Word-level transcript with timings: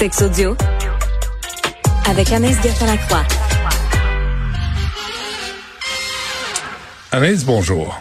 Sex 0.00 0.22
audio 0.22 0.56
avec 2.08 2.32
Anaïs 2.32 2.56
Gertin-Lacroix. 2.62 3.22
Anaïs, 7.12 7.44
bonjour. 7.44 8.00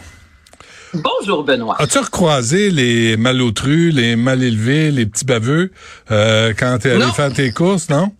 Bonjour 0.94 1.44
Benoît. 1.44 1.76
As-tu 1.80 2.00
recroisé 2.00 2.70
les 2.72 3.18
malotrus, 3.18 3.94
les 3.94 4.16
mal 4.16 4.42
élevés, 4.42 4.92
les 4.92 5.06
petits 5.06 5.26
baveux 5.26 5.72
euh, 6.10 6.54
quand 6.58 6.78
t'es 6.82 6.92
allé 6.92 7.00
Non. 7.06 7.12
faire 7.12 7.32
tes 7.34 7.52
courses, 7.52 7.90
non? 7.90 8.12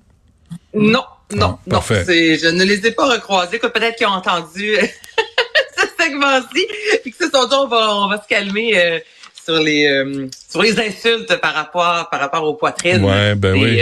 Non, 0.74 1.04
non, 1.34 1.58
Ah, 1.72 1.72
non. 1.76 1.82
Je 1.90 2.50
ne 2.50 2.64
les 2.64 2.86
ai 2.86 2.92
pas 2.92 3.10
recroisés. 3.10 3.60
que 3.60 3.68
Peut-être 3.68 3.96
qu'ils 3.96 4.08
ont 4.08 4.12
entendu 4.12 4.76
ce 5.78 5.86
segment-ci. 6.04 6.68
Puis 7.02 7.12
que 7.12 7.18
ce 7.26 7.32
sont 7.32 7.48
dit, 7.48 7.56
on 7.56 7.68
va, 7.68 7.96
on 7.96 8.08
va 8.10 8.22
se 8.22 8.28
calmer 8.28 8.78
euh, 8.78 9.00
sur 9.44 9.60
les 9.62 9.88
euh, 9.88 10.28
sur 10.50 10.62
les 10.62 10.80
insultes 10.80 11.36
par 11.42 11.54
rapport 11.54 12.10
par 12.10 12.20
rapport 12.20 12.44
aux 12.44 12.56
poitrines. 12.56 13.04
Ouais, 13.04 13.36
ben 13.36 13.56
Et, 13.56 13.62
oui. 13.62 13.82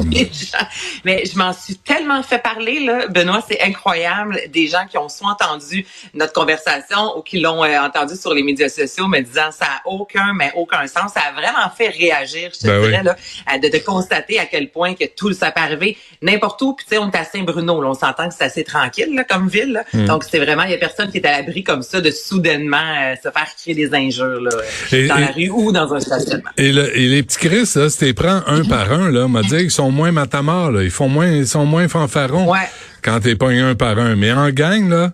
Mais 1.04 1.24
je 1.30 1.36
m'en 1.38 1.52
suis 1.52 1.76
tellement 1.76 2.22
fait 2.22 2.38
parler, 2.38 2.80
là, 2.84 3.06
Benoît, 3.08 3.44
c'est 3.48 3.60
incroyable. 3.62 4.40
Des 4.52 4.66
gens 4.68 4.86
qui 4.90 4.98
ont 4.98 5.08
soit 5.08 5.30
entendu 5.30 5.86
notre 6.14 6.32
conversation 6.32 7.16
ou 7.18 7.22
qui 7.22 7.40
l'ont 7.40 7.64
euh, 7.64 7.78
entendu 7.80 8.14
sur 8.16 8.32
les 8.34 8.42
médias 8.42 8.68
sociaux 8.68 9.08
me 9.08 9.20
disant 9.20 9.50
ça 9.50 9.66
a 9.66 9.88
aucun, 9.88 10.32
mais 10.34 10.52
aucun 10.54 10.86
sens. 10.86 11.12
Ça 11.14 11.20
a 11.28 11.32
vraiment 11.32 11.70
fait 11.76 11.88
réagir, 11.88 12.50
je 12.54 12.60
te 12.60 12.66
Ben 12.66 12.80
dirais, 12.82 12.98
oui. 12.98 13.04
là, 13.04 13.16
à- 13.46 13.58
de, 13.58 13.68
de 13.68 13.78
constater 13.78 14.38
à 14.38 14.46
quel 14.46 14.70
point 14.70 14.94
que 14.94 15.04
tout 15.16 15.32
ça 15.32 15.50
peut 15.50 15.60
arriver 15.60 15.96
n'importe 16.22 16.60
où. 16.62 16.74
Puis 16.74 16.86
tu 16.88 16.94
sais, 16.94 16.98
on 16.98 17.10
est 17.10 17.16
à 17.16 17.24
Saint-Bruno, 17.24 17.82
on 17.84 17.94
s'entend 17.94 18.28
que 18.28 18.34
c'est 18.36 18.44
assez 18.44 18.64
tranquille 18.64 19.14
là, 19.14 19.24
comme 19.24 19.48
ville. 19.48 19.72
là. 19.72 19.84
Hmm. 19.92 20.06
Donc 20.06 20.24
c'est 20.28 20.38
vraiment, 20.38 20.62
il 20.64 20.70
y 20.70 20.74
a 20.74 20.78
personne 20.78 21.10
qui 21.10 21.18
est 21.18 21.26
à 21.26 21.32
l'abri 21.38 21.62
comme 21.64 21.82
ça 21.82 22.00
de 22.00 22.10
soudainement 22.10 22.76
euh, 22.76 23.14
se 23.16 23.30
faire 23.30 23.48
crier 23.56 23.74
des 23.74 23.94
injures 23.94 24.40
là, 24.40 24.50
Et- 24.92 25.06
dans 25.06 25.16
et- 25.16 25.20
la 25.20 25.26
rue 25.28 25.50
ou 25.50 25.72
dans 25.72 25.92
un 25.92 26.00
stationnement. 26.00 26.50
Et, 26.56 26.72
le- 26.72 26.96
et 26.96 27.08
les 27.08 27.22
petits 27.22 27.38
Chris, 27.38 27.68
là, 27.76 27.88
si 27.90 27.98
t'es 27.98 28.12
prends 28.14 28.42
un 28.46 28.64
par 28.64 28.92
un, 28.92 29.10
là, 29.10 29.28
m'a 29.28 29.42
dit 29.42 29.48
qu'ils 29.58 29.70
sont 29.70 29.81
moins 29.90 30.12
matamars, 30.12 30.70
là. 30.70 30.82
Ils 30.82 30.90
font 30.90 31.08
moins, 31.08 31.26
ils 31.28 31.46
sont 31.46 31.64
moins 31.66 31.88
fanfarons. 31.88 32.50
Ouais. 32.50 32.58
Quand 33.02 33.18
t'es 33.20 33.34
pas 33.34 33.48
un 33.48 33.74
par 33.74 33.98
un. 33.98 34.14
Mais 34.16 34.32
en 34.32 34.50
gang, 34.50 34.88
là, 34.88 35.10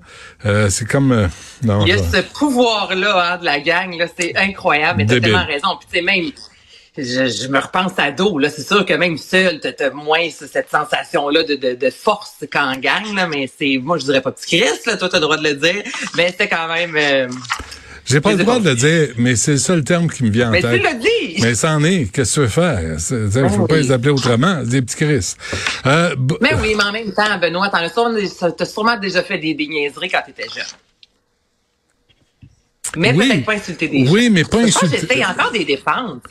euh, 0.47 0.69
c'est 0.71 0.85
comme, 0.87 1.13
euh, 1.13 1.27
non, 1.63 1.85
Il 1.87 1.89
y 1.89 1.93
a 1.93 1.99
ça- 1.99 2.19
ce 2.19 2.39
pouvoir-là 2.39 3.33
hein, 3.35 3.39
de 3.39 3.45
la 3.45 3.61
gang, 3.61 3.97
là, 3.97 4.07
c'est 4.19 4.37
incroyable. 4.37 4.99
Mais 4.99 5.07
t'as 5.07 5.21
tellement 5.21 5.47
raison. 5.47 5.69
Puis 5.81 5.89
tu 5.91 5.99
sais, 5.99 6.03
même, 6.05 6.31
je, 6.99 7.03
je 7.45 7.49
me 7.49 7.59
repense 7.59 7.93
à 7.97 8.11
dos, 8.11 8.39
là. 8.39 8.51
C'est 8.51 8.67
sûr 8.67 8.85
que 8.85 8.93
même 8.95 9.17
seul, 9.17 9.61
t'as 9.61 9.91
moins 9.91 10.29
ce- 10.31 10.47
cette 10.47 10.69
sensation-là 10.71 11.45
de, 11.45 11.55
de, 11.55 11.75
de 11.75 11.91
force 11.91 12.35
qu'en 12.53 12.73
gang, 12.77 13.15
là. 13.15 13.27
Mais 13.27 13.49
c'est, 13.59 13.79
moi, 13.83 13.97
je 13.99 14.05
dirais 14.05 14.21
pas 14.21 14.33
petit 14.33 14.59
Chris, 14.59 14.71
là. 14.87 14.97
Toi, 14.97 15.09
t'as 15.09 15.19
le 15.19 15.23
droit 15.23 15.37
de 15.39 15.45
le 15.45 15.55
dire. 15.55 15.83
Mais 16.17 16.27
c'était 16.29 16.49
quand 16.49 16.69
même, 16.69 16.95
euh, 16.97 17.29
j'ai 18.09 18.21
pas 18.21 18.33
le 18.33 18.39
droit 18.39 18.59
de 18.61 18.69
le 18.71 18.75
dire, 18.75 19.09
mais 19.17 19.37
c'est 19.37 19.53
le 19.53 19.59
seul 19.59 19.85
terme 19.85 20.09
qui 20.09 20.25
me 20.25 20.31
vient 20.31 20.49
en 20.49 20.53
mais 20.53 20.61
tu 20.63 20.69
tête. 20.69 20.83
l'as 20.83 20.95
dit! 20.95 21.37
Mais 21.43 21.55
c'en 21.55 21.83
est. 21.85 22.07
Qu'est-ce 22.13 22.31
que 22.31 22.35
tu 22.35 22.41
veux 22.41 22.49
faire? 22.49 22.99
C'est- 22.99 23.31
c'est- 23.31 23.49
faut 23.49 23.65
Ah 23.65 23.69
pas 23.69 23.77
les 23.77 23.93
appeler 23.93 24.11
autrement. 24.11 24.63
Des 24.65 24.83
petits 24.83 24.97
Chris. 24.97 25.35
Euh, 25.87 26.15
Mais 26.41 26.55
oui, 26.61 26.75
mais 26.77 26.85
en 26.85 26.93
même 26.93 27.13
temps, 27.13 27.39
Benoît, 27.41 27.69
t'en 27.69 27.79
as 27.79 28.65
sûrement 28.67 28.97
déjà 28.99 29.23
fait 29.23 29.39
des, 29.39 29.55
des 29.55 29.67
niaiseries 29.69 30.09
quand 30.09 30.23
t'étais 30.27 30.49
jeune. 30.55 30.65
Mais 32.97 33.13
Oui. 33.15 33.29
peut-être 33.29 33.45
pas 33.45 33.53
insulter 33.55 33.89
des 33.89 34.07
gens. 34.07 34.13
Oui, 34.13 34.31
mais 34.31 34.45
pas 34.45 34.59
insulter- 34.59 34.99
J'essaye 35.01 35.25
encore 35.25 35.51
des 35.53 35.65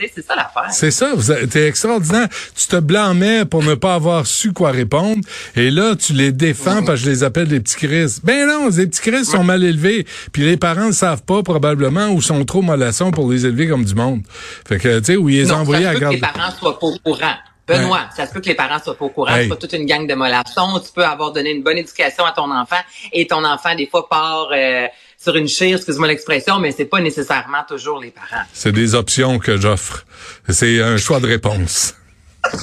sais, 0.05 0.11
c'est 0.15 0.25
ça 0.25 0.35
l'affaire. 0.35 0.71
C'est 0.71 0.91
ça, 0.91 1.11
t'es 1.49 1.67
extraordinaire. 1.67 2.27
Tu 2.55 2.67
te 2.67 2.77
blâmais 2.77 3.45
pour 3.45 3.63
ne 3.63 3.75
pas 3.75 3.93
avoir 3.93 4.25
su 4.27 4.53
quoi 4.53 4.71
répondre, 4.71 5.21
et 5.55 5.69
là, 5.69 5.95
tu 5.95 6.13
les 6.13 6.31
défends 6.31 6.83
parce 6.83 6.99
que 7.01 7.05
je 7.05 7.09
les 7.11 7.23
appelle 7.23 7.47
des 7.47 7.59
petits 7.59 7.75
Chris. 7.75 8.17
Ben 8.23 8.47
non, 8.47 8.69
les 8.69 8.87
petits 8.87 9.01
Chris 9.01 9.25
sont 9.25 9.43
mal 9.43 9.63
élevés, 9.63 10.05
puis 10.31 10.43
les 10.43 10.57
parents 10.57 10.87
ne 10.87 10.91
savent 10.91 11.23
pas 11.23 11.43
probablement 11.43 12.09
ou 12.09 12.21
sont 12.21 12.43
trop 12.45 12.61
mollassons 12.61 13.11
pour 13.11 13.31
les 13.31 13.45
élever 13.45 13.67
comme 13.67 13.85
du 13.85 13.95
monde. 13.95 14.21
Fait 14.67 14.77
que, 14.79 14.99
tu 14.99 15.05
sais, 15.05 15.15
où 15.15 15.29
ils 15.29 15.39
les 15.41 15.45
ça 15.47 15.55
à 15.81 15.87
se 15.89 15.93
peut 15.93 15.95
que 15.95 15.99
garde... 16.01 16.13
les 16.15 16.19
parents 16.21 16.51
soient 16.59 16.79
pas 16.79 16.87
au 16.87 16.97
courant. 17.03 17.35
Benoît, 17.67 18.09
ça 18.15 18.25
se 18.25 18.33
peut 18.33 18.39
que 18.39 18.47
les 18.47 18.55
parents 18.55 18.81
soient 18.81 18.97
pas 18.97 19.05
au 19.05 19.09
courant. 19.09 19.35
Hey. 19.35 19.43
C'est 19.43 19.49
pas 19.49 19.55
toute 19.57 19.73
une 19.73 19.85
gang 19.85 20.07
de 20.07 20.13
mollassons. 20.13 20.79
Tu 20.79 20.91
peux 20.93 21.03
avoir 21.03 21.33
donné 21.33 21.51
une 21.51 21.63
bonne 21.63 21.77
éducation 21.77 22.25
à 22.25 22.31
ton 22.31 22.49
enfant 22.49 22.79
et 23.11 23.27
ton 23.27 23.43
enfant, 23.43 23.75
des 23.75 23.87
fois, 23.87 24.07
part 24.07 24.49
euh, 24.53 24.87
sur 25.17 25.35
une 25.35 25.47
chire, 25.47 25.75
excuse-moi 25.75 26.07
l'expression, 26.07 26.59
mais 26.59 26.71
c'est 26.71 26.85
pas 26.85 27.01
nécessairement 27.01 27.63
toujours 27.67 27.99
les 27.99 28.11
parents. 28.11 28.43
C'est 28.53 28.71
des 28.71 28.95
options 28.95 29.39
que 29.39 29.57
j'offre. 29.57 30.05
C'est 30.47 30.81
un 30.81 30.97
choix 30.97 31.19
de 31.19 31.27
réponse. 31.27 31.95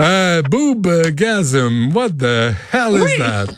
euh, 0.00 0.42
boob 0.42 1.10
gasm, 1.10 1.94
what 1.94 2.10
the 2.10 2.54
hell 2.72 2.96
is 2.96 3.18
that? 3.18 3.48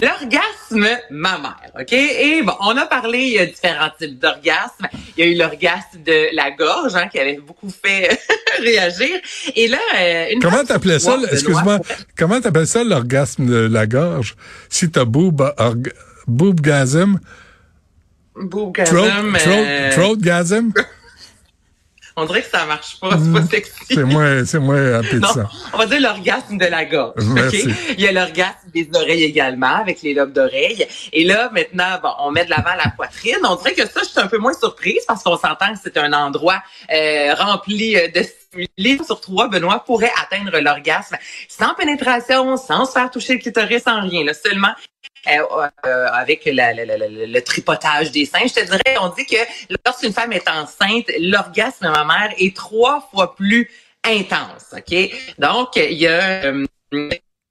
L'orgasme 0.00 0.88
mammaire, 1.10 1.70
OK? 1.78 1.92
Et 1.92 2.42
bon, 2.42 2.54
on 2.60 2.76
a 2.78 2.86
parlé, 2.86 3.18
il 3.18 3.32
y 3.34 3.38
a 3.38 3.44
différents 3.44 3.90
types 3.98 4.18
d'orgasmes. 4.18 4.88
Il 5.16 5.24
y 5.24 5.28
a 5.28 5.30
eu 5.30 5.36
l'orgasme 5.36 6.02
de 6.04 6.34
la 6.34 6.50
gorge, 6.50 6.94
hein, 6.94 7.08
qui 7.08 7.18
avait 7.18 7.36
beaucoup 7.36 7.68
fait 7.68 8.18
réagir. 8.58 9.20
Et 9.54 9.68
là, 9.68 9.78
euh, 9.98 10.26
une 10.32 10.40
Comment 10.40 10.64
t'appelais 10.64 10.98
ça, 10.98 11.18
excuse-moi, 11.30 11.80
comment 12.16 12.40
t'appelles 12.40 12.66
ça 12.66 12.84
l'orgasme 12.84 13.46
de 13.46 13.66
la 13.66 13.86
gorge? 13.86 14.34
Si 14.70 14.90
t'as 14.90 15.04
boob, 15.04 15.42
org, 15.58 15.92
boobgasm, 16.26 17.18
Boobgasm, 18.34 18.86
throat, 18.88 19.04
euh, 19.04 19.90
throat, 19.90 20.16
throatgasm, 20.16 20.72
on 22.16 22.24
dirait 22.26 22.42
que 22.42 22.50
ça 22.50 22.64
marche 22.66 22.98
pas, 23.00 23.10
c'est 23.18 23.32
pas 23.32 23.46
sexy. 23.46 23.72
c'est 23.88 24.04
moins, 24.04 24.44
c'est 24.44 24.58
moins 24.58 24.80
Non, 24.82 24.98
appétissant. 24.98 25.48
on 25.72 25.78
va 25.78 25.86
dire 25.86 26.00
l'orgasme 26.00 26.58
de 26.58 26.66
la 26.66 26.84
gorge. 26.84 27.14
Merci. 27.24 27.62
ok? 27.68 27.74
Il 27.98 28.00
y 28.00 28.08
a 28.08 28.12
l'orgasme 28.12 28.68
des 28.74 28.88
oreilles 28.94 29.24
également, 29.24 29.76
avec 29.76 30.02
les 30.02 30.14
lobes 30.14 30.32
d'oreilles. 30.32 30.86
Et 31.12 31.24
là, 31.24 31.50
maintenant, 31.52 31.98
bon, 32.02 32.10
on 32.20 32.30
met 32.30 32.44
de 32.44 32.50
l'avant 32.50 32.74
la 32.76 32.90
poitrine. 32.90 33.38
On 33.44 33.56
dirait 33.56 33.74
que 33.74 33.86
ça, 33.86 34.00
je 34.02 34.08
suis 34.08 34.20
un 34.20 34.26
peu 34.26 34.38
moins 34.38 34.52
surprise 34.54 35.00
parce 35.06 35.22
qu'on 35.22 35.36
s'entend 35.36 35.72
que 35.72 35.78
c'est 35.82 35.96
un 35.96 36.12
endroit 36.12 36.62
euh, 36.92 37.34
rempli 37.34 37.96
euh, 37.96 38.08
de 38.08 38.22
stimuli. 38.22 39.00
Sur 39.06 39.20
trois, 39.20 39.48
Benoît 39.48 39.82
pourrait 39.84 40.12
atteindre 40.22 40.58
l'orgasme 40.60 41.16
sans 41.48 41.72
pénétration, 41.74 42.58
sans 42.58 42.84
se 42.84 42.92
faire 42.92 43.10
toucher 43.10 43.32
le 43.34 43.38
clitoris, 43.38 43.82
sans 43.84 44.02
rien. 44.02 44.24
Là, 44.24 44.34
seulement 44.34 44.72
euh, 45.28 45.68
euh, 45.86 46.06
avec 46.12 46.44
la- 46.46 46.72
le 46.74 47.40
tripotage 47.40 48.10
des 48.10 48.24
seins. 48.24 48.46
Je 48.46 48.54
te 48.54 48.64
dirais, 48.64 48.96
on 49.00 49.08
dit 49.10 49.26
que 49.26 49.36
lorsqu'une 49.86 50.12
femme 50.12 50.32
est 50.32 50.48
enceinte, 50.48 51.10
l'orgasme 51.18 51.90
mammaire 51.90 52.32
est 52.38 52.54
trois 52.56 53.08
fois 53.10 53.34
plus 53.34 53.70
intense. 54.04 54.74
OK? 54.76 55.10
Donc, 55.38 55.76
il 55.76 55.92
y 55.92 56.06
a 56.06 56.44
euh, 56.44 56.66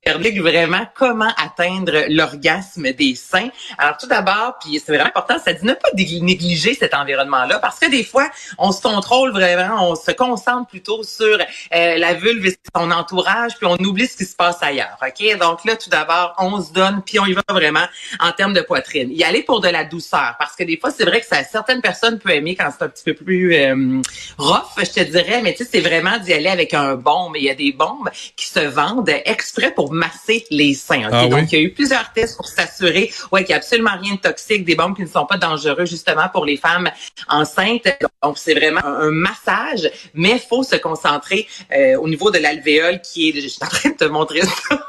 vraiment 0.05 0.85
comment 0.95 1.31
atteindre 1.37 2.05
l'orgasme 2.09 2.91
des 2.93 3.15
seins? 3.15 3.49
Alors 3.77 3.97
tout 3.97 4.07
d'abord, 4.07 4.57
puis 4.59 4.79
c'est 4.79 4.91
vraiment 4.91 5.07
important, 5.07 5.37
ça 5.39 5.53
dit 5.53 5.65
ne 5.65 5.73
pas 5.73 5.89
négliger 5.95 6.73
cet 6.73 6.93
environnement-là 6.93 7.59
parce 7.59 7.79
que 7.79 7.89
des 7.89 8.03
fois, 8.03 8.29
on 8.57 8.71
se 8.71 8.81
contrôle 8.81 9.31
vraiment, 9.31 9.89
on 9.89 9.95
se 9.95 10.11
concentre 10.11 10.67
plutôt 10.67 11.03
sur 11.03 11.37
euh, 11.37 11.97
la 11.97 12.13
vulve 12.13 12.45
et 12.47 12.57
son 12.75 12.91
entourage, 12.91 13.57
puis 13.57 13.67
on 13.67 13.75
oublie 13.75 14.07
ce 14.07 14.17
qui 14.17 14.25
se 14.25 14.35
passe 14.35 14.57
ailleurs. 14.61 14.97
OK? 15.01 15.37
Donc 15.39 15.65
là, 15.65 15.75
tout 15.75 15.89
d'abord, 15.89 16.33
on 16.39 16.61
se 16.61 16.73
donne, 16.73 17.01
puis 17.05 17.19
on 17.19 17.25
y 17.25 17.33
va 17.33 17.41
vraiment 17.49 17.85
en 18.19 18.31
termes 18.31 18.53
de 18.53 18.61
poitrine. 18.61 19.11
Y 19.11 19.23
aller 19.23 19.43
pour 19.43 19.61
de 19.61 19.69
la 19.69 19.83
douceur 19.83 20.35
parce 20.39 20.55
que 20.55 20.63
des 20.63 20.77
fois, 20.77 20.91
c'est 20.91 21.05
vrai 21.05 21.21
que 21.21 21.27
ça, 21.27 21.43
certaines 21.43 21.81
personnes 21.81 22.19
peuvent 22.19 22.33
aimer 22.33 22.55
quand 22.55 22.69
c'est 22.77 22.85
un 22.85 22.89
petit 22.89 23.03
peu 23.03 23.13
plus 23.13 23.53
euh, 23.55 24.01
rough, 24.37 24.71
je 24.77 24.91
te 24.91 25.01
dirais, 25.01 25.41
mais 25.43 25.53
tu 25.53 25.63
sais, 25.63 25.69
c'est 25.73 25.81
vraiment 25.81 26.17
d'y 26.17 26.33
aller 26.33 26.47
avec 26.47 26.73
un 26.73 26.95
bombe. 26.95 27.35
Il 27.37 27.43
y 27.43 27.49
a 27.49 27.55
des 27.55 27.71
bombes 27.71 28.09
qui 28.35 28.47
se 28.47 28.59
vendent 28.59 29.11
exprès 29.25 29.71
pour 29.71 29.90
masser 29.91 30.45
les 30.49 30.73
seins. 30.73 31.07
Ah 31.11 31.23
oui? 31.25 31.29
Donc, 31.29 31.51
il 31.51 31.59
y 31.59 31.61
a 31.61 31.65
eu 31.65 31.71
plusieurs 31.71 32.11
tests 32.13 32.37
pour 32.37 32.47
s'assurer 32.47 33.11
ouais, 33.31 33.41
qu'il 33.43 33.49
n'y 33.49 33.55
a 33.55 33.57
absolument 33.57 33.97
rien 34.01 34.15
de 34.15 34.19
toxique, 34.19 34.65
des 34.65 34.75
bombes 34.75 34.95
qui 34.95 35.03
ne 35.03 35.07
sont 35.07 35.25
pas 35.25 35.37
dangereux 35.37 35.85
justement 35.85 36.29
pour 36.29 36.45
les 36.45 36.57
femmes 36.57 36.89
enceintes. 37.27 37.87
Donc, 38.23 38.37
c'est 38.37 38.53
vraiment 38.53 38.83
un, 38.85 39.07
un 39.07 39.11
massage, 39.11 39.89
mais 40.13 40.31
il 40.31 40.39
faut 40.47 40.63
se 40.63 40.75
concentrer 40.77 41.47
euh, 41.75 41.95
au 41.97 42.07
niveau 42.07 42.31
de 42.31 42.37
l'alvéole 42.39 43.01
qui 43.01 43.29
est... 43.29 43.41
Je 43.41 43.47
suis 43.47 43.59
en 43.63 43.67
train 43.67 43.89
de 43.89 43.95
te 43.95 44.05
montrer 44.05 44.41
ça. 44.41 44.83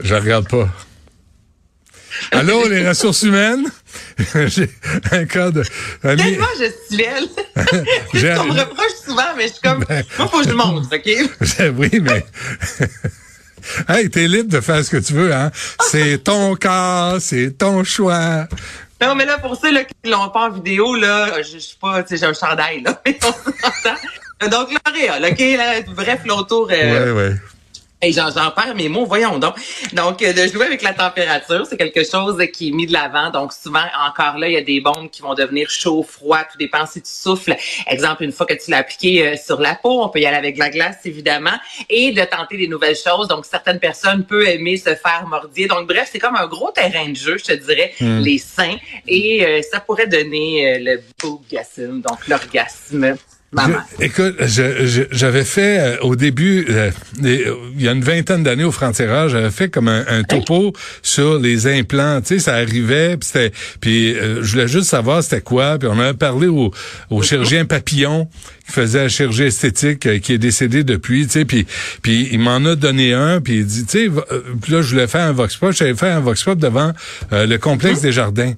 Je 0.00 0.14
regarde 0.14 0.48
pas. 0.48 0.68
Allô, 2.32 2.66
les 2.68 2.86
ressources 2.88 3.22
humaines? 3.22 3.70
J'ai 4.46 4.70
un 5.12 5.26
cas 5.26 5.50
de... 5.50 5.62
ami- 6.02 6.16
Tellement 6.22 6.46
gestuelle. 6.58 7.28
J'ai- 8.14 8.34
On 8.38 8.44
me 8.44 8.58
reproche 8.58 8.94
souvent, 9.04 9.34
mais 9.36 9.48
je 9.48 9.52
suis 9.52 9.62
comme... 9.62 9.84
Ben- 9.84 10.04
Moi, 10.18 10.28
faut 10.28 10.40
que 10.40 10.48
je 10.48 10.54
montre, 10.54 10.88
OK? 10.94 11.74
oui, 11.76 12.00
mais... 12.00 12.24
hey, 13.88 14.10
t'es 14.10 14.26
libre 14.28 14.50
de 14.50 14.60
faire 14.60 14.84
ce 14.84 14.90
que 14.90 14.96
tu 14.98 15.12
veux, 15.14 15.32
hein? 15.32 15.50
C'est 15.90 16.18
ton 16.24 16.54
corps, 16.56 17.16
c'est 17.20 17.52
ton 17.58 17.84
choix. 17.84 18.46
Non, 19.02 19.14
mais 19.14 19.26
là, 19.26 19.38
pour 19.38 19.56
ceux 19.60 19.72
là, 19.72 19.84
qui 19.84 20.10
l'ont 20.10 20.30
pas 20.30 20.46
en 20.48 20.50
vidéo, 20.50 20.94
là, 20.94 21.42
je 21.42 21.52
je 21.52 21.58
suis 21.58 21.76
pas, 21.80 22.02
tu 22.02 22.10
sais, 22.10 22.16
j'ai 22.18 22.26
un 22.26 22.32
chandail, 22.32 22.82
là. 22.82 23.00
Donc, 24.48 24.68
L'Oréal, 24.86 25.24
OK? 25.30 25.38
Là, 25.38 25.80
bref, 25.94 26.20
l'autour... 26.26 26.68
euh, 26.70 27.14
Ouais, 27.14 27.28
ouais. 27.30 27.36
Hey, 28.06 28.12
j'en, 28.12 28.30
j'en 28.30 28.52
perds 28.52 28.76
mes 28.76 28.88
mots, 28.88 29.04
voyons 29.04 29.40
donc. 29.40 29.56
Donc, 29.92 30.22
euh, 30.22 30.32
de 30.32 30.46
jouer 30.46 30.66
avec 30.66 30.80
la 30.82 30.92
température, 30.92 31.66
c'est 31.68 31.76
quelque 31.76 32.04
chose 32.08 32.40
qui 32.52 32.68
est 32.68 32.70
mis 32.70 32.86
de 32.86 32.92
l'avant. 32.92 33.30
Donc, 33.32 33.52
souvent, 33.52 33.82
encore 34.06 34.38
là, 34.38 34.46
il 34.46 34.52
y 34.52 34.56
a 34.56 34.62
des 34.62 34.80
bombes 34.80 35.10
qui 35.10 35.22
vont 35.22 35.34
devenir 35.34 35.68
chaud, 35.68 36.04
froid, 36.04 36.44
tout 36.44 36.56
dépend 36.56 36.86
si 36.86 37.02
tu 37.02 37.10
souffles. 37.10 37.56
Exemple, 37.88 38.22
une 38.22 38.30
fois 38.30 38.46
que 38.46 38.54
tu 38.54 38.70
l'as 38.70 38.76
appliqué 38.76 39.26
euh, 39.26 39.34
sur 39.36 39.60
la 39.60 39.74
peau, 39.74 40.04
on 40.04 40.08
peut 40.08 40.20
y 40.20 40.26
aller 40.26 40.36
avec 40.36 40.54
de 40.54 40.60
la 40.60 40.70
glace, 40.70 40.98
évidemment, 41.04 41.58
et 41.90 42.12
de 42.12 42.22
tenter 42.22 42.56
des 42.56 42.68
nouvelles 42.68 42.94
choses. 42.94 43.26
Donc, 43.26 43.44
certaines 43.44 43.80
personnes 43.80 44.24
peuvent 44.24 44.46
aimer 44.46 44.76
se 44.76 44.94
faire 44.94 45.24
mordir. 45.26 45.66
Donc, 45.66 45.88
bref, 45.88 46.08
c'est 46.12 46.20
comme 46.20 46.36
un 46.36 46.46
gros 46.46 46.70
terrain 46.70 47.08
de 47.08 47.16
jeu, 47.16 47.38
je 47.38 47.44
te 47.44 47.52
dirais, 47.54 47.92
les 47.98 48.38
seins. 48.38 48.76
Et 49.08 49.44
euh, 49.44 49.62
ça 49.68 49.80
pourrait 49.80 50.06
donner 50.06 50.76
euh, 50.76 50.78
le 50.80 51.02
boogasm, 51.20 52.02
donc 52.02 52.28
l'orgasme 52.28 53.16
écoute, 54.00 54.36
j'avais 55.10 55.44
fait 55.44 55.78
euh, 55.78 55.96
au 56.02 56.16
début, 56.16 56.66
euh, 56.68 56.90
il 57.22 57.82
y 57.82 57.88
a 57.88 57.92
une 57.92 58.02
vingtaine 58.02 58.42
d'années 58.42 58.64
au 58.64 58.72
Frontières, 58.72 59.28
j'avais 59.28 59.50
fait 59.50 59.68
comme 59.68 59.88
un, 59.88 60.22
topo 60.24 60.72
sur 61.02 61.38
les 61.38 61.66
implants. 61.66 62.20
Tu 62.20 62.34
sais, 62.34 62.38
ça 62.38 62.54
arrivait, 62.54 63.16
puis 63.16 63.28
c'était, 63.32 63.52
puis 63.80 64.14
euh, 64.14 64.42
je 64.42 64.52
voulais 64.52 64.68
juste 64.68 64.88
savoir 64.88 65.22
c'était 65.22 65.40
quoi. 65.40 65.78
Puis 65.78 65.88
on 65.90 65.98
avait 65.98 66.14
parlé 66.14 66.46
au, 66.46 66.72
au 67.10 67.22
chirurgien 67.22 67.64
Papillon 67.64 68.28
qui 68.66 68.72
faisait 68.72 69.04
la 69.04 69.08
chirurgie 69.08 69.44
esthétique, 69.44 70.20
qui 70.20 70.32
est 70.32 70.38
décédé 70.38 70.82
depuis. 70.82 71.26
Tu 71.26 71.32
sais, 71.32 71.44
puis 71.44 71.66
puis 72.02 72.28
il 72.32 72.40
m'en 72.40 72.64
a 72.64 72.74
donné 72.74 73.12
un, 73.12 73.40
puis 73.40 73.58
il 73.58 73.66
dit, 73.66 73.86
tu 73.86 74.06
sais, 74.06 74.10
là 74.68 74.82
je 74.82 74.90
voulais 74.90 75.06
faire 75.06 75.26
un 75.26 75.32
vox 75.32 75.56
pop, 75.56 75.72
j'avais 75.72 75.94
fait 75.94 76.10
un 76.10 76.20
vox 76.20 76.42
pop 76.42 76.58
devant 76.58 76.92
le 77.30 77.56
complexe 77.56 78.00
des 78.00 78.12
jardins. 78.12 78.54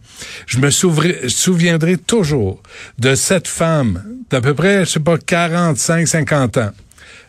Je 0.47 0.59
me 0.59 0.71
souviendrai 0.71 1.99
toujours 1.99 2.63
de 2.99 3.15
cette 3.15 3.49
femme 3.49 4.03
d'à 4.31 4.41
peu 4.41 4.55
près, 4.55 4.85
je 4.89 4.95
sais 4.95 5.01
pas, 5.01 5.19
45, 5.19 6.09
50 6.09 6.57
ans. 6.57 6.71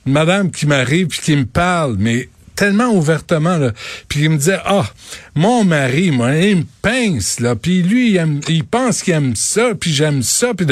Une 0.06 0.14
madame 0.14 0.50
qui 0.50 0.66
m'arrive 0.66 1.08
puis 1.08 1.20
qui 1.20 1.36
me 1.36 1.46
parle, 1.46 1.98
mais 2.00 2.30
tellement 2.56 2.90
ouvertement 2.90 3.58
là, 3.58 3.72
puis 4.10 4.24
il 4.24 4.32
me 4.32 4.38
disait 4.38 4.60
ah 4.66 4.86
mon 5.34 5.64
mari 5.64 6.12
moi 6.12 6.36
il 6.36 6.58
me 6.58 6.64
pince 6.82 7.40
là 7.40 7.56
puis 7.56 7.82
lui 7.82 8.20
il, 8.50 8.66
pense 8.66 9.02
qu'il 9.02 9.14
aime 9.14 9.34
ça 9.34 9.76
puis 9.80 9.94
j'aime 9.94 10.24
ça 10.24 10.54
puis, 10.54 10.68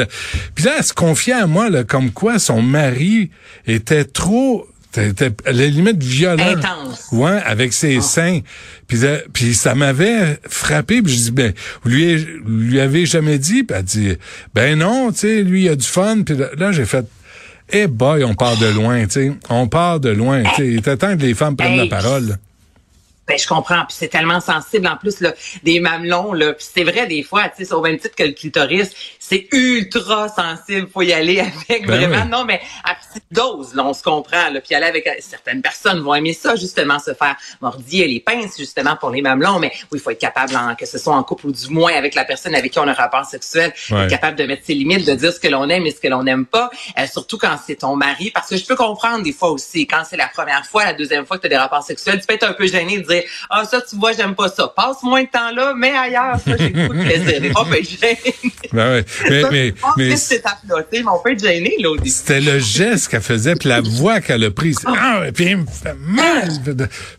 puis 0.53 0.65
là 0.65 0.73
elle 0.79 0.83
se 0.83 0.91
confiait 0.91 1.35
à 1.35 1.47
moi 1.47 1.69
là 1.69 1.85
comme 1.85 2.11
quoi 2.11 2.39
son 2.39 2.61
mari 2.61 3.29
était 3.67 4.03
trop 4.03 4.67
était 5.03 5.31
à 5.45 5.51
la 5.51 5.67
limite 5.67 6.01
violent. 6.01 6.43
Intense. 6.43 7.07
Ouais, 7.11 7.39
avec 7.45 7.73
ses 7.73 7.97
ah. 7.97 8.01
seins. 8.01 8.39
Puis, 8.87 9.05
euh, 9.05 9.19
puis 9.33 9.53
ça 9.53 9.75
m'avait 9.75 10.39
frappé. 10.47 11.01
Puis 11.01 11.13
je 11.13 11.19
dis, 11.23 11.31
ben, 11.31 11.53
vous 11.83 11.89
lui, 11.89 12.15
lui 12.45 12.79
avez 12.79 13.05
jamais 13.05 13.37
dit? 13.37 13.63
Puis 13.63 13.77
elle 13.77 13.83
dit, 13.83 14.17
ben 14.53 14.77
non, 14.77 15.11
tu 15.11 15.19
sais, 15.19 15.43
lui, 15.43 15.65
il 15.65 15.69
a 15.69 15.75
du 15.75 15.87
fun. 15.87 16.21
Puis 16.23 16.35
là, 16.57 16.71
j'ai 16.71 16.85
fait, 16.85 17.05
eh 17.69 17.87
boy, 17.87 18.23
on 18.23 18.33
part 18.33 18.57
de 18.57 18.67
loin, 18.67 19.05
tu 19.05 19.11
sais. 19.11 19.31
On 19.49 19.67
part 19.67 19.99
de 19.99 20.09
loin, 20.09 20.43
tu 20.43 20.55
sais. 20.55 20.67
Il 20.67 20.77
était 20.77 20.97
temps 20.97 21.15
que 21.17 21.21
les 21.21 21.33
femmes 21.33 21.55
prennent 21.55 21.77
la 21.77 21.87
parole. 21.87 22.37
Ben, 23.27 23.37
je 23.37 23.45
comprends. 23.45 23.83
Puis 23.85 23.97
c'est 23.99 24.07
tellement 24.07 24.39
sensible 24.39 24.87
en 24.87 24.95
plus 24.95 25.19
là, 25.19 25.33
des 25.63 25.81
mamelons. 25.81 26.31
Là. 26.31 26.53
Puis 26.53 26.65
c'est 26.73 26.85
vrai 26.85 27.07
des 27.07 27.23
fois, 27.23 27.49
tu 27.49 27.65
sais, 27.65 27.73
au 27.73 27.81
même 27.81 27.97
titre 27.97 28.15
que 28.15 28.23
le 28.23 28.31
clitoris, 28.31 28.89
c'est 29.27 29.47
ultra 29.51 30.29
sensible. 30.29 30.87
Faut 30.93 31.01
y 31.01 31.11
aller 31.11 31.39
avec 31.39 31.85
ben 31.85 32.09
vraiment. 32.09 32.25
Non, 32.25 32.45
mais 32.45 32.61
à 32.83 32.95
petite 32.95 33.25
dose, 33.31 33.73
là, 33.73 33.85
on 33.85 33.93
se 33.93 34.01
comprend. 34.01 34.49
Là. 34.51 34.61
Puis 34.61 34.73
aller 34.73 34.85
avec 34.85 35.09
certaines 35.19 35.61
personnes 35.61 35.99
vont 35.99 36.15
aimer 36.15 36.33
ça 36.33 36.55
justement, 36.55 36.99
se 36.99 37.13
faire 37.13 37.35
mordiller 37.61 38.07
les 38.07 38.19
pinces 38.21 38.57
justement 38.57 38.95
pour 38.95 39.09
les 39.09 39.21
mamelons. 39.21 39.59
Mais 39.59 39.71
oui, 39.91 39.99
il 39.99 39.99
faut 39.99 40.11
être 40.11 40.19
capable, 40.19 40.53
que 40.79 40.85
ce 40.85 40.97
soit 40.97 41.13
en 41.13 41.23
couple 41.23 41.47
ou 41.47 41.51
du 41.51 41.69
moins 41.69 41.93
avec 41.93 42.15
la 42.15 42.23
personne 42.23 42.55
avec 42.55 42.71
qui 42.71 42.79
on 42.79 42.83
a 42.83 42.91
un 42.91 42.93
rapport 42.93 43.25
sexuel, 43.25 43.73
être 43.91 44.09
capable 44.09 44.37
de 44.37 44.45
mettre 44.45 44.65
ses 44.65 44.73
limites, 44.73 45.05
de 45.05 45.13
dire 45.13 45.33
ce 45.33 45.39
que 45.39 45.47
l'on 45.47 45.67
aime 45.69 45.85
et 45.85 45.91
ce 45.91 45.99
que 45.99 46.07
l'on 46.07 46.23
n'aime 46.23 46.45
pas. 46.45 46.69
Euh, 46.97 47.05
surtout 47.05 47.37
quand 47.37 47.55
c'est 47.65 47.75
ton 47.75 47.95
mari, 47.95 48.31
parce 48.33 48.49
que 48.49 48.55
je 48.55 48.65
peux 48.65 48.75
comprendre 48.75 49.23
des 49.23 49.33
fois 49.33 49.51
aussi 49.51 49.87
quand 49.87 50.03
c'est 50.09 50.17
la 50.17 50.27
première 50.27 50.65
fois, 50.65 50.85
la 50.85 50.93
deuxième 50.93 51.25
fois 51.25 51.37
que 51.37 51.41
tu 51.41 51.47
as 51.47 51.49
des 51.49 51.57
rapports 51.57 51.83
sexuels, 51.83 52.19
tu 52.21 52.27
peux 52.27 52.33
être 52.33 52.47
un 52.47 52.53
peu 52.53 52.65
gêné 52.65 52.99
de 52.99 53.07
dire 53.07 53.23
ah, 53.49 53.65
ça, 53.65 53.81
tu 53.81 53.97
vois, 53.97 54.13
j'aime 54.13 54.35
pas 54.35 54.47
ça. 54.47 54.69
Passe 54.69 55.03
moins 55.03 55.23
de 55.23 55.27
temps 55.27 55.51
là, 55.51 55.73
mais 55.75 55.91
ailleurs, 55.91 56.39
ça, 56.39 56.55
j'ai 56.57 56.69
beaucoup 56.69 56.93
de 56.93 57.03
plaisir. 57.03 57.41
Des 57.41 57.51
fois, 57.51 57.63
on 57.63 57.69
peut 57.69 57.79
être 57.79 57.89
gêné. 57.89 58.35
Ben 58.71 58.93
ouais. 58.93 59.05
Mais, 59.29 59.43
mais, 59.51 59.73
mais, 59.97 60.15
mais 60.91 61.03
on 61.07 61.19
peut 61.19 61.31
être 61.31 61.43
gêné, 61.43 61.75
là, 61.79 61.91
au 61.91 61.97
début. 61.97 62.09
C'était 62.09 62.41
le 62.41 62.59
geste 62.59 63.09
qu'elle 63.09 63.21
faisait, 63.21 63.55
puis 63.55 63.69
la 63.69 63.81
voix 63.81 64.21
qu'elle 64.21 64.43
a 64.43 64.51
prise. 64.51 64.79
Ah, 64.85 64.93
ah 64.97 65.21
puis 65.33 65.45
il 65.45 65.57
me 65.57 65.65
fait 65.65 65.95
mal. 65.99 66.49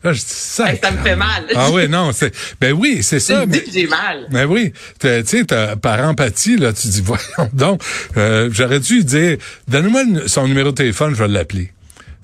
Là, 0.04 0.12
je 0.12 0.20
dis, 0.20 0.24
ça, 0.26 0.66
ça 0.82 0.90
me 0.90 0.98
fait 0.98 1.16
mal. 1.16 1.44
Ah 1.54 1.70
oui, 1.70 1.88
non, 1.88 2.12
c'est, 2.12 2.32
ben 2.60 2.72
oui, 2.72 3.02
c'est 3.02 3.20
ça. 3.20 3.46
Mais, 3.46 3.60
que 3.60 3.70
j'ai 3.70 3.86
mal. 3.86 4.26
Ben 4.30 4.46
oui. 4.46 4.72
Tu 5.00 5.08
sais, 5.24 5.44
par 5.80 6.00
empathie, 6.00 6.56
là, 6.56 6.72
tu 6.72 6.88
dis, 6.88 7.02
voyons 7.02 7.50
donc, 7.52 7.82
euh, 8.16 8.48
j'aurais 8.52 8.80
dû 8.80 9.04
dire, 9.04 9.38
donne-moi 9.66 10.02
son 10.26 10.46
numéro 10.46 10.70
de 10.70 10.76
téléphone, 10.76 11.14
je 11.14 11.22
vais 11.22 11.28
l'appeler. 11.28 11.72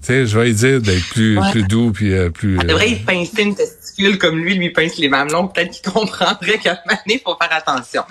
Tu 0.05 0.13
sais, 0.13 0.27
je 0.27 0.39
vais 0.39 0.45
lui 0.45 0.55
dire 0.55 0.83
d'être 0.83 1.09
plus, 1.09 1.39
plus 1.51 1.63
doux 1.63 1.91
puis 1.91 2.13
euh, 2.13 2.29
plus. 2.29 2.59
Elle 2.61 2.67
devrait 2.67 2.91
y 2.91 2.97
pincer 2.97 3.41
une 3.41 3.55
testicule 3.55 4.19
comme 4.19 4.37
lui, 4.37 4.55
lui 4.55 4.69
pince 4.69 4.99
les 4.99 5.09
mamelons. 5.09 5.49
Peut-être 5.49 5.71
qu'il 5.71 5.91
comprendrait 5.91 6.59
qu'à 6.59 6.73
un 6.73 6.97
il 7.07 7.21
faut 7.25 7.35
faire 7.41 7.53
attention. 7.53 8.03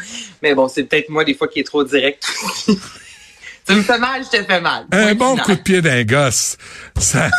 Mais 0.42 0.56
bon, 0.56 0.68
c'est 0.68 0.86
peut-être 0.86 1.10
moi 1.10 1.24
des 1.24 1.36
fois 1.36 1.48
qui 1.48 1.60
est 1.60 1.64
trop 1.64 1.84
direct. 1.84 2.28
tu 2.68 3.76
me 3.76 3.84
fais 3.84 4.00
mal, 4.00 4.24
je 4.24 4.40
te 4.40 4.44
fais 4.44 4.60
mal. 4.60 4.88
Un 4.92 5.14
bon 5.14 5.38
coup 5.38 5.54
de 5.54 5.62
pied 5.62 5.84
d'un 5.84 6.04
gosse, 6.04 6.58
ça, 6.98 7.30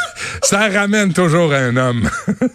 ça 0.41 0.69
ramène 0.69 1.13
toujours 1.13 1.53
un 1.53 1.77
homme. 1.77 2.09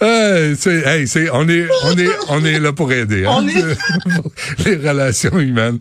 hey, 0.00 1.06
c'est, 1.06 1.30
on 1.30 1.48
est, 1.48 1.66
on 1.84 1.98
est, 1.98 2.08
on 2.28 2.44
est 2.44 2.58
là 2.58 2.72
pour 2.72 2.92
aider. 2.92 3.24
Hein? 3.24 3.46
Les 4.64 4.76
relations 4.76 5.38
humaines. 5.38 5.78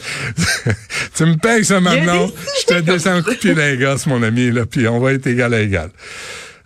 tu 1.16 1.26
me 1.26 1.36
payes 1.38 1.66
ça 1.66 1.80
maintenant, 1.80 2.30
je 2.62 2.74
te 2.74 2.80
descends 2.82 3.16
un 3.16 3.22
coup 3.22 3.32
de 3.32 3.38
pied 3.38 3.54
d'un 3.54 3.76
gosse, 3.76 4.06
mon 4.06 4.22
ami, 4.24 4.52
là, 4.52 4.66
puis 4.66 4.88
on 4.88 5.00
va 5.00 5.14
être 5.14 5.28
égal 5.28 5.54
à 5.54 5.62
égal. 5.62 5.90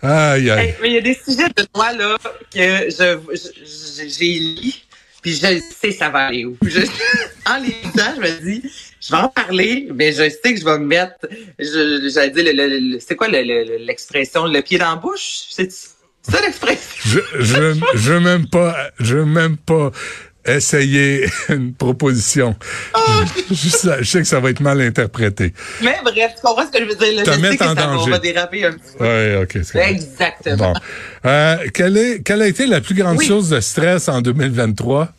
Aïe, 0.01 0.49
aïe. 0.51 0.75
mais 0.81 0.89
il 0.89 0.93
y 0.93 0.97
a 0.97 1.01
des 1.01 1.15
sujets 1.15 1.49
de 1.49 1.63
toi, 1.73 1.91
là, 1.93 2.17
que 2.53 2.89
je, 2.89 4.07
j'ai 4.07 4.39
lu, 4.39 4.73
puis 5.21 5.33
je 5.33 5.59
sais 5.81 5.91
ça 5.91 6.09
va 6.09 6.27
aller 6.27 6.45
où. 6.45 6.55
en 7.47 7.57
les 7.57 7.75
lisant, 7.83 8.13
je 8.15 8.21
me 8.21 8.39
dis, 8.41 8.71
je 9.01 9.11
vais 9.11 9.17
en 9.17 9.29
parler, 9.29 9.87
mais 9.93 10.11
je 10.11 10.29
sais 10.29 10.53
que 10.53 10.59
je 10.59 10.65
vais 10.65 10.77
me 10.77 10.85
mettre, 10.85 11.15
je, 11.57 12.09
j'allais 12.13 12.29
dire, 12.29 12.53
le, 12.53 12.99
c'est 12.99 13.15
quoi 13.15 13.27
l'expression, 13.27 14.45
le, 14.45 14.61
pied 14.61 14.77
dans 14.77 14.91
la 14.91 14.95
bouche? 14.97 15.45
C'est 15.49 15.69
l'expression. 16.31 17.03
Je, 17.05 17.19
je, 17.39 17.79
je 17.95 18.13
veux 18.13 18.19
même 18.19 18.47
pas, 18.47 18.75
je 18.99 19.17
veux 19.17 19.25
même 19.25 19.57
pas 19.57 19.91
essayer 20.47 21.29
une 21.49 21.73
proposition. 21.73 22.55
Oh. 22.95 22.99
Je, 23.51 23.69
je, 24.01 24.03
sais 24.03 24.19
que 24.19 24.27
ça 24.27 24.39
va 24.39 24.49
être 24.49 24.59
mal 24.59 24.81
interprété. 24.81 25.53
Mais 25.81 25.97
bref, 26.03 26.33
tu 26.35 26.41
comprends 26.41 26.65
ce 26.65 26.71
que 26.71 26.83
je 26.83 26.89
veux 26.89 26.95
dire? 26.95 27.15
Là, 27.15 27.23
je 27.25 27.31
sais 27.31 27.57
que 27.57 27.63
en 27.63 27.67
ça 27.67 27.75
danger. 27.75 28.11
va 28.11 28.19
déraper 28.19 28.65
un 28.65 28.71
petit 28.71 28.97
peu. 28.97 29.05
Oui, 29.05 29.35
OK. 29.43 29.75
Exactement. 29.75 30.73
Bon. 30.73 30.79
Euh, 31.25 31.57
quelle, 31.73 31.97
est, 31.97 32.23
quelle 32.23 32.41
a 32.41 32.47
été 32.47 32.65
la 32.65 32.81
plus 32.81 32.95
grande 32.95 33.21
source 33.21 33.49
de 33.49 33.59
stress 33.59 34.07
en 34.09 34.21
2023? 34.21 35.09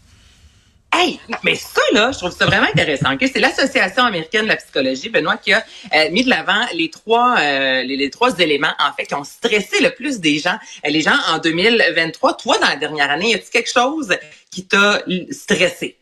Hey, 1.00 1.20
mais 1.44 1.54
ça, 1.54 1.80
là, 1.92 2.10
je 2.10 2.18
trouve 2.18 2.32
ça 2.32 2.44
vraiment 2.44 2.66
intéressant. 2.66 3.10
C'est 3.20 3.38
l'Association 3.38 4.02
américaine 4.02 4.42
de 4.42 4.48
la 4.48 4.56
psychologie, 4.56 5.08
Benoît, 5.08 5.36
qui 5.36 5.52
a 5.52 5.64
euh, 5.94 6.10
mis 6.10 6.24
de 6.24 6.28
l'avant 6.28 6.66
les 6.74 6.90
trois 6.90 7.38
euh, 7.38 7.84
les, 7.84 8.10
trois 8.10 8.36
éléments, 8.40 8.74
en 8.80 8.92
fait, 8.94 9.06
qui 9.06 9.14
ont 9.14 9.22
stressé 9.22 9.80
le 9.80 9.90
plus 9.90 10.18
des 10.18 10.40
gens. 10.40 10.58
Euh, 10.84 10.90
les 10.90 11.00
gens 11.00 11.14
en 11.28 11.38
2023, 11.38 12.36
toi, 12.38 12.58
dans 12.58 12.66
la 12.66 12.74
dernière 12.74 13.12
année, 13.12 13.30
y 13.30 13.34
a-t-il 13.34 13.50
quelque 13.50 13.70
chose 13.70 14.12
qui 14.50 14.66
t'a 14.66 15.00
stressé? 15.30 15.97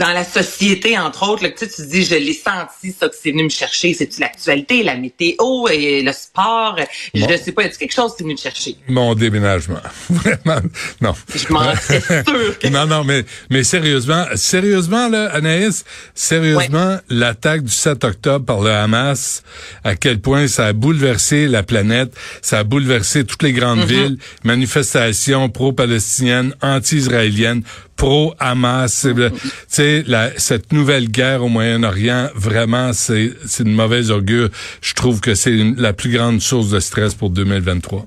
Dans 0.00 0.12
la 0.12 0.24
société, 0.24 0.98
entre 0.98 1.28
autres, 1.28 1.42
là, 1.42 1.50
tu, 1.50 1.58
sais, 1.58 1.68
tu 1.68 1.82
te 1.82 1.82
dis, 1.82 2.04
je 2.04 2.14
l'ai 2.14 2.32
senti, 2.32 2.96
ça 2.98 3.10
que 3.10 3.14
c'est 3.22 3.32
venu 3.32 3.44
me 3.44 3.50
chercher. 3.50 3.92
C'est-tu 3.92 4.18
l'actualité, 4.18 4.82
la 4.82 4.96
météo, 4.96 5.68
et 5.70 6.02
le 6.02 6.12
sport? 6.12 6.76
Je 7.12 7.22
ne 7.22 7.36
sais 7.36 7.52
pas, 7.52 7.64
y 7.64 7.66
a 7.66 7.68
quelque 7.68 7.92
chose 7.92 8.16
qui 8.16 8.22
est 8.22 8.24
venu 8.24 8.34
te 8.34 8.40
chercher? 8.40 8.76
Mon 8.88 9.14
déménagement. 9.14 9.82
Vraiment, 10.10 10.62
non. 11.02 11.14
Je 11.34 11.52
m'en 11.52 11.76
sûr. 11.76 12.58
Que... 12.58 12.68
non, 12.68 12.86
non, 12.86 13.04
mais, 13.04 13.26
mais 13.50 13.62
sérieusement, 13.62 14.24
sérieusement, 14.36 15.08
là, 15.08 15.26
Anaïs, 15.34 15.84
sérieusement, 16.14 16.96
l'attaque 17.10 17.64
du 17.64 17.72
7 17.72 18.02
octobre 18.04 18.46
par 18.46 18.62
le 18.62 18.70
Hamas, 18.70 19.42
à 19.84 19.96
quel 19.96 20.18
point 20.20 20.48
ça 20.48 20.68
a 20.68 20.72
bouleversé 20.72 21.46
la 21.46 21.62
planète, 21.62 22.14
ça 22.40 22.60
a 22.60 22.64
bouleversé 22.64 23.24
toutes 23.24 23.42
les 23.42 23.52
grandes 23.52 23.80
mm-hmm. 23.80 23.84
villes, 23.86 24.18
manifestations 24.44 25.50
pro-palestiniennes, 25.50 26.54
anti-israéliennes, 26.62 27.64
pro-Hamas. 28.00 29.06
Tu 29.14 29.30
sais, 29.68 30.04
cette 30.38 30.72
nouvelle 30.72 31.08
guerre 31.08 31.44
au 31.44 31.48
Moyen-Orient, 31.48 32.30
vraiment, 32.34 32.92
c'est 32.94 33.34
une 33.58 33.74
mauvaise 33.74 34.10
augure. 34.10 34.48
Je 34.80 34.94
trouve 34.94 35.20
que 35.20 35.34
c'est 35.34 35.56
la 35.76 35.92
plus 35.92 36.10
grande 36.10 36.40
source 36.40 36.70
de 36.70 36.80
stress 36.80 37.14
pour 37.14 37.28
2023. 37.30 38.06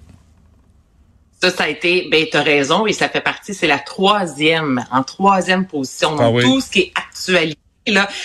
Ça, 1.41 1.51
ça 1.51 1.65
a 1.65 1.67
été, 1.67 2.07
ben, 2.09 2.25
as 2.33 2.41
raison, 2.41 2.87
et 2.87 2.93
ça 2.93 3.09
fait 3.09 3.21
partie, 3.21 3.53
c'est 3.53 3.67
la 3.67 3.77
troisième, 3.77 4.83
en 4.91 5.03
troisième 5.03 5.67
position. 5.67 6.15
Donc, 6.15 6.39
ah 6.39 6.43
tout 6.43 6.61
ce 6.61 6.71
qui 6.71 6.79
est 6.79 6.91
actualité 6.95 7.59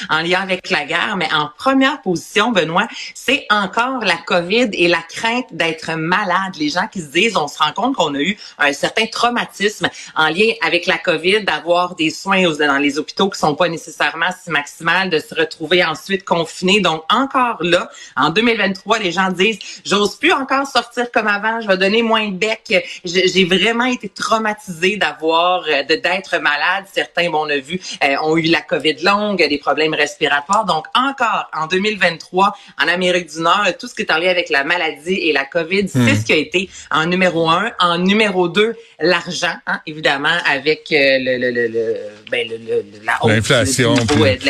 en 0.09 0.21
lien 0.21 0.41
avec 0.41 0.71
la 0.71 0.85
guerre, 0.85 1.17
mais 1.17 1.29
en 1.33 1.51
première 1.57 2.01
position, 2.03 2.53
Benoît, 2.53 2.89
c'est 3.15 3.47
encore 3.51 4.01
la 4.05 4.17
COVID 4.17 4.71
et 4.73 4.89
la 4.89 5.03
crainte 5.03 5.47
d'être 5.53 5.93
malade. 5.97 6.57
Les 6.59 6.69
gens 6.69 6.87
qui 6.87 7.01
se 7.01 7.07
disent, 7.07 7.37
on 7.37 7.49
se 7.49 7.59
rend 7.59 7.73
compte 7.73 7.97
qu'on 7.97 8.15
a 8.15 8.21
eu 8.21 8.39
un 8.59 8.73
certain 8.73 9.07
traumatisme 9.07 9.89
en 10.15 10.29
lien 10.29 10.53
avec 10.65 10.87
la 10.87 10.99
COVID, 10.99 11.45
d'avoir 11.45 11.95
des 11.95 12.11
soins 12.11 12.43
dans 12.57 12.79
les 12.79 12.99
hôpitaux 12.99 13.31
qui 13.31 13.39
sont 13.39 13.55
pas 13.55 13.69
nécessairement 13.69 14.31
si 14.43 14.51
maximales, 14.51 15.11
de 15.11 15.19
se 15.19 15.35
retrouver 15.35 15.85
ensuite 15.85 16.25
confinés. 16.25 16.81
Donc, 16.81 17.05
encore 17.11 17.59
là, 17.61 17.91
en 18.17 18.31
2023, 18.31 18.99
les 18.99 19.13
gens 19.13 19.31
disent, 19.31 19.59
j'ose 19.85 20.17
plus 20.17 20.33
encore 20.33 20.67
sortir 20.67 21.11
comme 21.11 21.27
avant, 21.27 21.61
je 21.61 21.69
vais 21.69 21.77
donner 21.77 22.03
moins 22.03 22.29
de 22.29 22.37
bec. 22.37 22.75
J'ai 23.05 23.45
vraiment 23.45 23.85
été 23.85 24.09
traumatisé 24.09 24.97
d'avoir, 24.97 25.65
d'être 25.65 26.39
malade. 26.39 26.85
Certains, 26.93 27.31
bon, 27.31 27.47
on 27.47 27.51
a 27.51 27.59
vu, 27.59 27.81
euh, 28.05 28.17
ont 28.23 28.37
eu 28.37 28.43
la 28.43 28.61
COVID 28.61 29.03
longue, 29.03 29.43
a 29.49 29.57
des 29.57 29.59
problèmes 29.59 29.95
respiratoires. 29.95 30.65
Donc, 30.65 30.87
encore 30.95 31.51
en 31.55 31.67
2023, 31.67 32.55
en 32.83 32.89
Amérique 32.89 33.31
du 33.35 33.41
Nord, 33.41 33.65
tout 33.79 33.89
ce 33.89 33.95
qui 33.95 34.03
est 34.03 34.11
en 34.13 34.19
lien 34.19 34.31
avec 34.31 34.49
la 34.51 34.65
maladie 34.65 35.15
et 35.15 35.33
la 35.33 35.45
COVID, 35.45 35.89
c'est 35.89 36.15
ce 36.15 36.25
qui 36.25 36.33
a 36.33 36.37
été 36.37 36.69
en 36.91 37.07
numéro 37.07 37.49
un. 37.51 37.71
En 37.81 37.99
numéro 37.99 38.49
deux, 38.49 38.75
l'argent, 39.01 39.55
hein, 39.67 39.81
évidemment, 39.87 40.37
avec 40.47 40.91
euh, 40.93 41.19
le, 41.21 41.39
le, 41.39 41.51
le, 41.51 41.67
le, 41.69 41.97
ben, 42.31 42.47
le, 42.49 42.57
le- 42.57 42.85
la 43.05 43.23
hausse 43.25 43.31
L'inflation, 43.33 43.95
du 43.95 44.01
niveau, 44.01 44.15
puis 44.15 44.23
euh, 44.25 44.37
de 44.37 44.47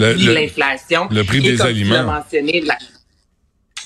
la 0.00 0.12
vie, 0.12 0.26
l'inflation. 0.34 1.08
le 1.10 1.24
prix 1.24 1.38
Et 1.38 1.52
des 1.52 1.56
comme 1.56 1.66
tu 1.74 1.84
l'as 1.84 1.98
aliments. 1.98 2.12
mentionné, 2.12 2.60
de 2.60 2.66
la- 2.68 2.78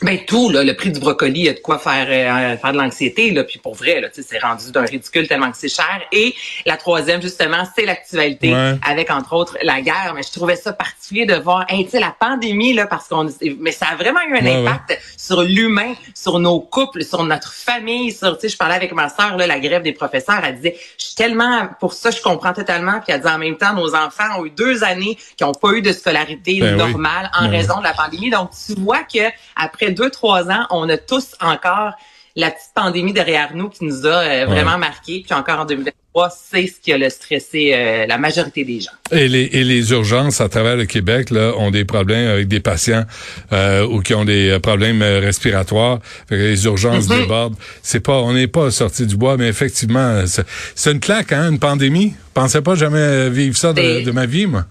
ben 0.02 0.18
tout, 0.26 0.50
là, 0.50 0.62
le 0.62 0.74
prix 0.74 0.90
du 0.90 1.00
brocoli, 1.00 1.40
il 1.40 1.46
y 1.46 1.48
a 1.48 1.54
de 1.54 1.58
quoi 1.60 1.78
faire 1.78 2.06
euh, 2.08 2.56
faire 2.58 2.72
de 2.72 2.78
l'anxiété, 2.78 3.30
là, 3.30 3.44
puis 3.44 3.58
pour 3.58 3.74
vrai, 3.74 4.00
là, 4.00 4.08
c'est 4.12 4.38
rendu 4.38 4.70
d'un 4.70 4.84
ridicule 4.84 5.26
tellement 5.26 5.50
que 5.50 5.56
c'est 5.56 5.68
cher. 5.74 6.00
Et 6.12 6.34
la 6.66 6.76
troisième, 6.76 7.22
justement, 7.22 7.64
c'est 7.76 7.84
l'actualité, 7.86 8.52
Ouais. 8.52 8.74
avec 8.86 9.10
entre 9.10 9.32
autres 9.34 9.56
la 9.62 9.80
guerre. 9.80 10.12
Mais 10.14 10.22
je 10.22 10.30
trouvais 10.32 10.56
ça 10.56 10.72
particulier 10.72 11.24
de 11.26 11.34
voir, 11.34 11.64
hey, 11.68 11.88
la 11.94 12.14
pandémie, 12.18 12.74
là, 12.74 12.86
parce 12.86 13.08
qu'on, 13.08 13.28
mais 13.60 13.72
ça 13.72 13.86
a 13.92 13.96
vraiment 13.96 14.20
eu 14.28 14.36
un 14.36 14.44
Ouais, 14.44 14.54
impact 14.66 14.98
sur 15.16 15.42
l'humain, 15.42 15.94
sur 16.14 16.38
nos 16.38 16.60
couples, 16.60 17.02
sur 17.04 17.24
notre 17.24 17.52
famille, 17.52 18.12
sur, 18.12 18.36
tu 18.38 18.48
je 18.48 18.56
parlais 18.56 18.74
avec 18.74 18.92
ma 18.92 19.08
sœur, 19.08 19.36
là, 19.36 19.46
la 19.46 19.58
grève 19.58 19.82
des 19.82 19.92
professeurs, 19.92 20.40
elle 20.44 20.56
disait, 20.56 20.76
je 20.98 21.04
suis 21.06 21.14
tellement, 21.14 21.68
pour 21.80 21.92
ça, 21.94 22.10
je 22.10 22.20
comprends 22.20 22.52
totalement, 22.52 23.00
puis 23.00 23.12
elle 23.14 23.20
dit 23.22 23.28
en 23.28 23.38
même 23.38 23.56
temps, 23.56 23.72
nos 23.74 23.94
enfants 23.94 24.38
ont 24.40 24.44
eu 24.46 24.50
deux 24.50 24.84
années 24.84 25.16
qui 25.36 25.44
n'ont 25.44 25.52
pas 25.52 25.72
eu 25.72 25.82
de 25.82 25.92
scolarité 25.92 26.60
Ben 26.60 26.72
oui. 26.72 26.78
normale 26.78 27.30
en 27.34 27.44
Ben 27.44 27.50
oui. 27.50 27.56
raison 27.56 27.78
de 27.78 27.84
la 27.84 27.94
pandémie. 27.94 28.30
Donc, 28.30 28.50
tu 28.66 28.74
vois 28.80 29.02
que 29.02 29.20
après 29.56 29.85
deux, 29.90 30.10
trois 30.10 30.50
ans, 30.50 30.66
on 30.70 30.88
a 30.88 30.96
tous 30.96 31.34
encore 31.40 31.92
la 32.38 32.50
petite 32.50 32.72
pandémie 32.74 33.14
derrière 33.14 33.52
nous 33.54 33.70
qui 33.70 33.82
nous 33.86 34.04
a 34.06 34.10
euh, 34.10 34.44
vraiment 34.46 34.76
marqué. 34.76 35.22
Puis 35.26 35.32
encore 35.32 35.60
en 35.60 35.64
2023, 35.64 36.28
c'est 36.50 36.66
ce 36.66 36.78
qui 36.82 36.92
a 36.92 36.98
le 36.98 37.08
stressé 37.08 37.70
euh, 37.72 38.04
la 38.06 38.18
majorité 38.18 38.62
des 38.62 38.78
gens. 38.80 38.90
Et 39.10 39.26
les, 39.26 39.44
et 39.52 39.64
les 39.64 39.90
urgences 39.92 40.42
à 40.42 40.50
travers 40.50 40.76
le 40.76 40.84
Québec 40.84 41.30
là, 41.30 41.54
ont 41.56 41.70
des 41.70 41.86
problèmes 41.86 42.28
avec 42.28 42.46
des 42.48 42.60
patients 42.60 43.04
euh, 43.52 43.86
ou 43.86 44.02
qui 44.02 44.12
ont 44.12 44.26
des 44.26 44.50
euh, 44.50 44.58
problèmes 44.60 45.00
euh, 45.00 45.18
respiratoires. 45.18 46.00
Fait 46.28 46.36
que 46.36 46.42
les 46.42 46.64
urgences 46.66 47.08
Mhm. 47.08 47.20
débordent. 47.20 47.56
C'est 47.82 48.00
pas, 48.00 48.18
on 48.18 48.34
n'est 48.34 48.48
pas 48.48 48.70
sorti 48.70 49.06
du 49.06 49.16
bois, 49.16 49.38
mais 49.38 49.48
effectivement, 49.48 50.26
c'est 50.26 50.44
c'est 50.74 50.92
une 50.92 51.00
claque, 51.00 51.32
hein, 51.32 51.48
une 51.50 51.58
pandémie. 51.58 52.12
Je 52.18 52.32
pensais 52.42 52.60
pas 52.60 52.74
jamais 52.74 53.30
vivre 53.30 53.56
ça 53.56 53.72
de, 53.72 53.80
Ben- 53.80 54.04
de 54.04 54.10
ma 54.10 54.26
vie, 54.26 54.44
moi. 54.46 54.66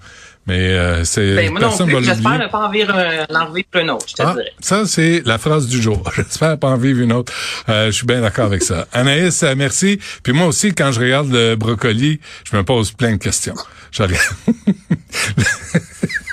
Mais 0.48 0.60
euh, 0.70 1.04
c'est 1.06 1.36
Ben, 1.36 1.54
personne 1.58 1.90
va 1.92 2.02
j'espère 2.02 2.38
ne 2.38 2.48
pas 2.48 2.68
en 2.68 2.70
vivre 2.70 2.94
un, 2.94 3.26
en 3.36 3.52
vivre 3.52 3.68
un 3.74 3.90
autre, 3.90 4.06
je 4.10 4.14
te 4.14 4.22
Ah, 4.22 4.34
dirais. 4.34 4.52
ça, 4.60 4.86
c'est 4.86 5.24
la 5.26 5.38
phrase 5.40 5.66
du 5.68 5.82
jour. 5.82 6.04
J'espère 6.16 6.60
pas 6.60 6.68
en 6.70 6.78
vivre 6.78 7.02
une 7.02 7.14
autre. 7.14 7.34
Euh, 7.68 7.88
je 7.88 7.92
suis 7.92 8.06
bien 8.06 8.22
d'accord 8.22 8.46
avec 8.46 8.62
ça. 8.62 8.88
Anaïs, 8.94 9.42
euh, 9.42 9.56
merci. 9.58 10.00
Puis 10.22 10.34
moi 10.34 10.46
aussi, 10.48 10.74
quand 10.76 10.92
je 10.92 11.00
regarde 11.00 11.32
le 11.32 11.56
brocoli, 11.56 12.20
je 12.50 12.56
me 12.56 12.64
pose 12.64 12.92
plein 12.92 13.14
de 13.14 13.18
questions. 13.18 13.56
Je 13.92 14.04
regarde. 14.04 14.24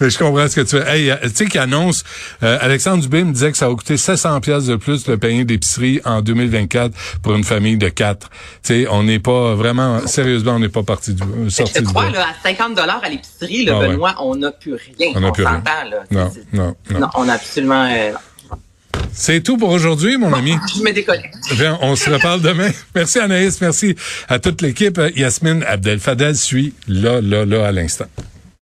Mais 0.00 0.10
je 0.10 0.18
comprends 0.18 0.48
ce 0.48 0.56
que 0.56 0.60
tu 0.62 0.76
veux. 0.76 0.86
Hey, 0.88 1.10
euh, 1.10 1.16
tu 1.22 1.28
sais 1.34 1.46
qu'il 1.46 1.60
annonce, 1.60 2.04
euh, 2.42 2.58
Alexandre 2.60 3.02
Dubé 3.02 3.24
me 3.24 3.32
disait 3.32 3.50
que 3.52 3.58
ça 3.58 3.68
va 3.68 3.74
coûter 3.74 3.96
700 3.96 4.40
pièces 4.40 4.66
de 4.66 4.76
plus 4.76 5.06
le 5.08 5.16
panier 5.18 5.44
d'épicerie 5.44 6.00
en 6.04 6.20
2024 6.22 6.94
pour 7.22 7.34
une 7.34 7.44
famille 7.44 7.76
de 7.76 7.88
quatre. 7.88 8.28
Tu 8.62 8.84
sais, 8.84 8.86
on 8.90 9.02
n'est 9.02 9.18
pas 9.18 9.54
vraiment, 9.54 10.06
sérieusement, 10.06 10.52
on 10.52 10.58
n'est 10.60 10.68
pas 10.68 10.82
parti 10.82 11.14
du, 11.14 11.22
Je 11.44 11.48
sorti 11.50 11.72
te 11.74 11.78
du 11.80 11.84
crois, 11.86 12.10
là, 12.10 12.26
à 12.28 12.48
50 12.48 12.74
dollars 12.76 13.00
à 13.02 13.08
l'épicerie, 13.08 13.64
là, 13.64 13.72
Ah 13.76 13.78
ouais. 13.80 13.88
Benoît, 13.88 14.14
on 14.20 14.36
n'a 14.36 14.52
plus 14.52 14.74
rien. 14.74 15.12
On 15.14 15.20
n'a 15.20 15.32
plus 15.32 15.44
rien. 15.44 15.62
là. 15.90 16.04
Non, 16.10 16.30
non, 16.52 16.76
non. 16.90 17.00
Non, 17.00 17.08
on 17.14 17.28
a 17.28 17.34
absolument... 17.34 17.88
euh, 17.90 18.12
C'est 19.12 19.42
tout 19.42 19.56
pour 19.56 19.70
aujourd'hui, 19.70 20.16
mon 20.18 20.32
ami. 20.32 20.54
je 20.76 20.82
me 20.82 20.92
déconnecte. 20.92 21.34
Bien, 21.56 21.78
on 21.82 21.96
se 21.96 22.10
reparle 22.10 22.40
demain. 22.42 22.70
Merci 22.94 23.18
Anaïs, 23.18 23.60
merci 23.60 23.96
à 24.28 24.38
toute 24.38 24.62
l'équipe. 24.62 25.00
Yasmine 25.16 25.64
Abdel 25.66 25.98
Fadel 26.00 26.36
suit 26.36 26.74
là, 26.86 27.20
là, 27.20 27.44
là 27.44 27.66
à 27.66 27.72
l'instant. 27.72 28.06